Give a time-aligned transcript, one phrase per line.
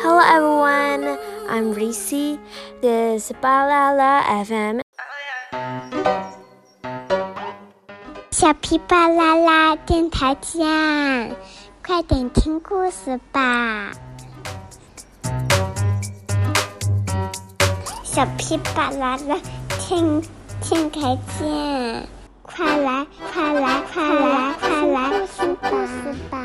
[0.00, 1.18] Hello everyone,
[1.50, 2.38] I'm Reese.
[2.80, 4.80] This is Balala FM.
[8.30, 11.36] 小皮巴啦啦电台见，
[11.84, 13.92] 快点听故事吧！
[18.02, 19.36] 小皮巴啦啦
[19.78, 20.22] 听
[20.62, 22.08] 电台见，
[22.40, 26.38] 快来快来快来快来听故事吧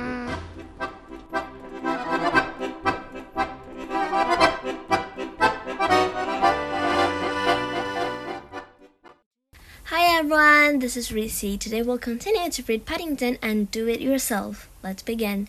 [10.26, 11.56] Everyone, this is Reese.
[11.56, 14.68] Today we'll continue to read Paddington and Do It Yourself.
[14.82, 15.46] Let's begin.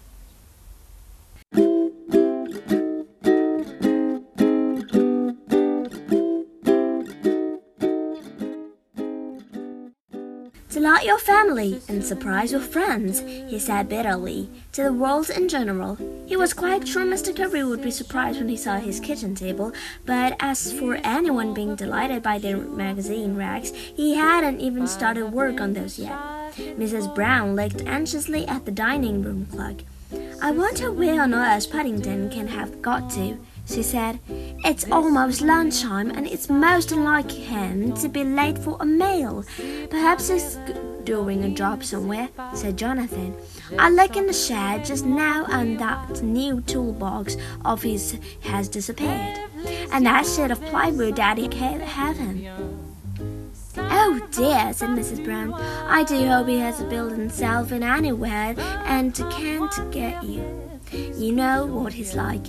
[10.78, 15.98] Delight your family and surprise your friends, he said bitterly, to the world in general.
[16.28, 17.36] He was quite sure Mr.
[17.36, 19.74] Curry would be surprised when he saw his kitchen table,
[20.06, 25.60] but as for anyone being delighted by their magazine racks, he hadn't even started work
[25.60, 26.14] on those yet.
[26.56, 27.14] Mrs.
[27.16, 29.78] Brown looked anxiously at the dining room clock.
[30.44, 34.20] I wonder where on earth Paddington can have got to, she said.
[34.66, 39.44] It's almost lunchtime, and it's most unlike him to be late for a meal.
[39.90, 40.58] Perhaps he's
[41.04, 43.36] doing a job somewhere, said Jonathan.
[43.78, 49.40] I look in the shed just now, and that new toolbox of his has disappeared.
[49.92, 52.48] And that sheet of plywood Daddy can't have him.
[53.78, 55.24] Oh dear, said Mrs.
[55.24, 55.54] Brown.
[55.54, 60.77] I do hope he has built himself in anywhere and can't get you.
[60.92, 62.46] You know what he's like.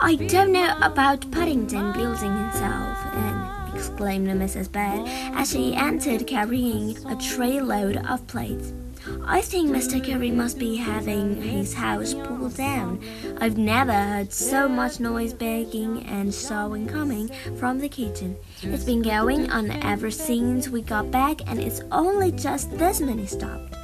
[0.00, 4.70] I don't know about Paddington building himself in, exclaimed Mrs.
[4.70, 5.02] Bird
[5.36, 8.72] as she entered carrying a tray-load of plates.
[9.24, 10.04] I think Mr.
[10.04, 13.00] Curry must be having his house pulled down.
[13.40, 18.36] I've never heard so much noise begging and sawing coming from the kitchen.
[18.62, 23.28] It's been going on ever since we got back, and it's only just this minute
[23.28, 23.76] stopped.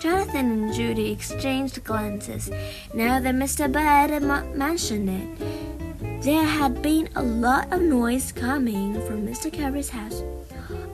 [0.00, 2.50] Jonathan and Judy exchanged glances.
[2.94, 3.70] Now that Mr.
[3.70, 4.22] Bird had
[4.54, 9.52] mentioned it, there had been a lot of noise coming from Mr.
[9.52, 10.22] Curry's house.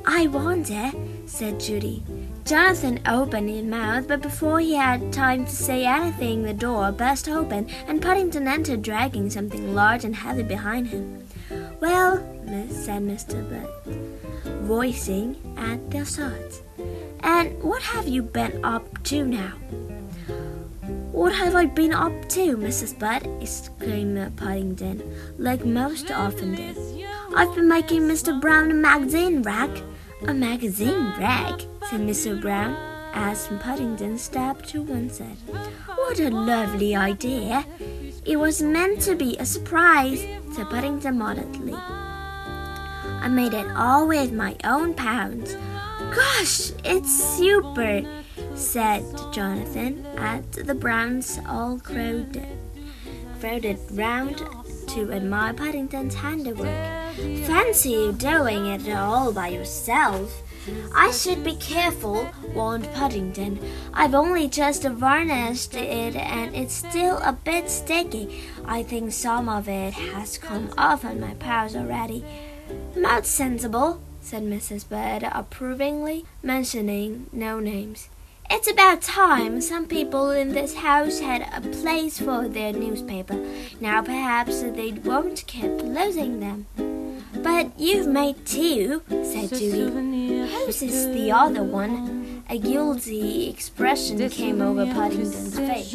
[0.07, 0.93] I wonder,
[1.27, 2.03] said Judy.
[2.45, 7.29] Jonathan opened his mouth, but before he had time to say anything, the door burst
[7.29, 11.23] open, and Paddington entered, dragging something large and heavy behind him.
[11.81, 12.19] Well,
[12.69, 13.49] said Mr.
[13.49, 13.97] Bird,
[14.63, 16.63] voicing at their sides.
[17.25, 19.55] And what have you been up to now?
[21.11, 22.99] What have I been up to, Mrs.
[22.99, 23.27] Bird?
[23.41, 25.03] exclaimed Paddington,
[25.39, 26.77] like most often did.
[27.35, 28.39] I've been making Mr.
[28.39, 29.71] Brown a magazine rag.
[30.29, 32.39] A magazine rag, said Mr.
[32.39, 32.77] Brown,
[33.15, 35.39] as Paddington stepped to one side.
[35.87, 37.65] What a lovely idea!
[38.27, 40.21] It was meant to be a surprise,
[40.55, 41.75] said Paddington modestly.
[41.75, 45.57] I made it all with my own pounds.
[46.13, 48.03] Gosh, it's super,
[48.55, 52.59] said Jonathan, as the Browns all crowded,
[53.41, 54.39] crowded round
[54.89, 57.15] to admire Paddington's handiwork.
[57.47, 60.43] Fancy you doing it all by yourself.
[60.95, 63.59] I should be careful, warned Paddington.
[63.93, 68.45] I've only just varnished it and it's still a bit sticky.
[68.65, 72.25] I think some of it has come off on my paws already.
[72.97, 74.89] Not sensible, said Mrs.
[74.89, 78.09] Bird approvingly, mentioning no names.
[78.51, 83.39] It's about time some people in this house had a place for their newspaper.
[83.81, 86.67] Now perhaps they won't keep losing them.
[87.43, 90.49] But you've made two, said Judy.
[90.49, 92.45] Whose is the other one?
[92.49, 95.95] A guilty expression came over Paddington's face.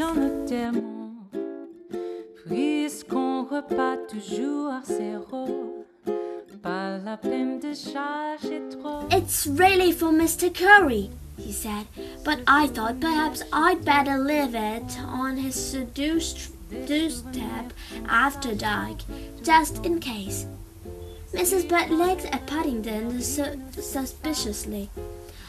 [2.48, 3.46] Puisqu'on
[4.08, 5.89] toujours.
[9.12, 10.54] It's really for Mr.
[10.54, 11.88] Curry, he said,
[12.24, 17.74] but I thought perhaps I'd better leave it on his seduced doorstep
[18.08, 18.98] after dark,
[19.42, 20.46] just in case.
[21.34, 21.70] Mrs.
[21.70, 24.90] Bird looked at Paddington su suspiciously.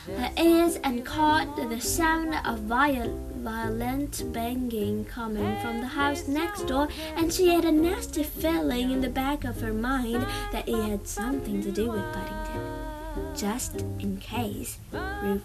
[0.06, 6.66] Her ears and caught the sound of viol violent banging coming from the house next
[6.66, 10.82] door, and she had a nasty feeling in the back of her mind that it
[10.82, 13.36] had something to do with Paddington.
[13.36, 14.78] Just in case,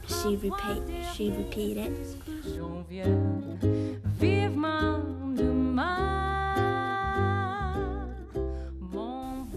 [0.08, 0.84] she, repeat,
[1.16, 1.94] she repeated.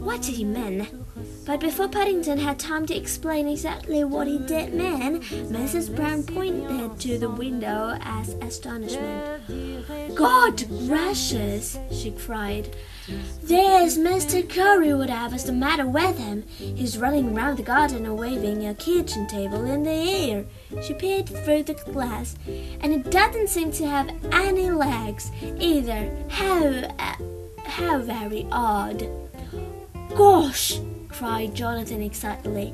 [0.01, 0.87] What did he mean?
[1.49, 5.97] But before Paddington had time to explain exactly what he did mean, Mrs.
[5.97, 10.15] Brown pointed to the window as astonishment.
[10.15, 11.79] God gracious!
[11.91, 12.77] she cried.
[13.43, 14.47] There's Mr.
[14.47, 16.43] Curry, whatever's the matter with him?
[16.49, 20.45] He's running round the garden and waving a kitchen table in the air.
[20.83, 22.37] She peered through the glass,
[22.83, 26.15] and it doesn't seem to have any legs either.
[26.29, 26.67] How,
[26.99, 27.17] uh,
[27.65, 29.09] how very odd.
[30.15, 30.79] Gosh!
[31.19, 32.73] Cried Jonathan excitedly.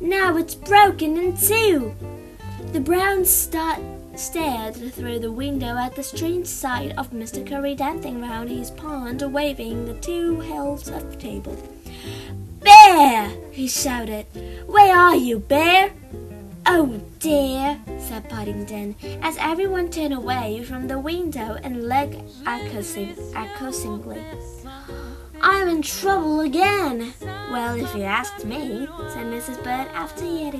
[0.00, 1.92] Now it's broken in two.
[2.72, 3.80] The brown stud
[4.14, 7.44] stared through the window at the strange sight of Mr.
[7.44, 11.58] Curry dancing round his pond, waving the two halves of the table.
[12.60, 13.32] Bear!
[13.50, 14.26] he shouted.
[14.66, 15.92] Where are you, Bear?
[16.64, 24.22] Oh dear, said Paddington, as everyone turned away from the window and looked accusingly.
[25.44, 27.12] I'm in trouble again.
[27.50, 29.56] Well, if you asked me, said Mrs.
[29.64, 30.54] Bird after he had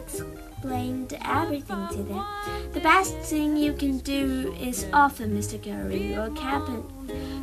[0.63, 2.25] explained everything to them,
[2.73, 5.61] the best thing you can do is offer Mr.
[5.61, 6.31] Curry your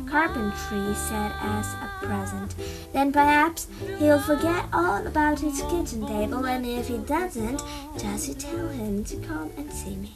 [0.08, 2.54] carpentry set as a present.
[2.94, 3.68] Then perhaps
[3.98, 7.60] he'll forget all about his kitchen table, and if he doesn't,
[7.98, 10.12] just you tell him to come and see me.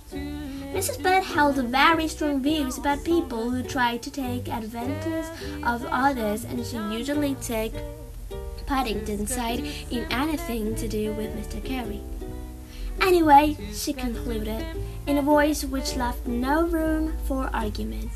[0.72, 1.02] Mrs.
[1.02, 5.26] Bird held very strong views about people who tried to take advantage
[5.62, 7.70] of others, and she usually took
[8.66, 9.60] Paddington's side
[9.90, 11.62] in anything to do with Mr.
[11.62, 12.00] Curry.
[13.00, 14.64] Anyway, she concluded,
[15.06, 18.10] in a voice which left no room for argument,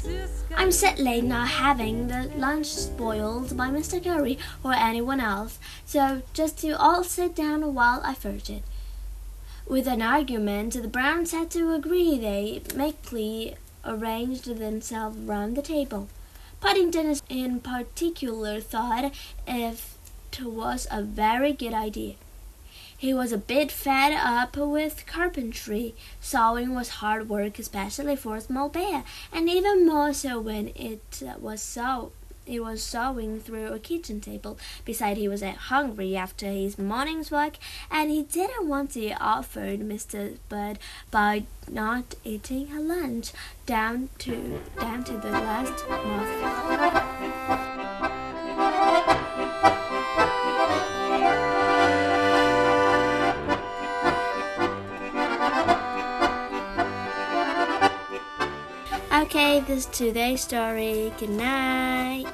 [0.57, 4.03] I'm certainly not having the lunch spoiled by Mr.
[4.03, 8.63] Curry or anyone else, so just you all sit down while I furge it.
[9.67, 12.19] With an argument, the Browns had to agree.
[12.19, 16.09] They meekly arranged themselves round the table.
[16.61, 19.13] Paddington in particular thought
[19.47, 19.79] it
[20.43, 22.15] was a very good idea.
[22.99, 25.95] He was a bit fed up with carpentry.
[26.21, 31.23] Sewing was hard work, especially for a small bear, and even more so when it
[31.41, 32.11] was so
[32.45, 34.59] he was sewing through a kitchen table.
[34.85, 37.59] Besides, he was uh, hungry after his morning's work,
[37.91, 40.39] and he didn't want to offer Mr.
[40.49, 40.79] Bird
[41.11, 43.33] by not eating her lunch
[43.67, 47.28] down to down to the last moth.
[59.71, 61.13] Is today's story.
[61.19, 62.27] Good night.